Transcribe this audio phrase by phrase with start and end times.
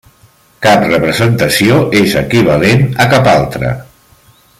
[0.67, 3.75] Cap representació és equivalent a cap altra.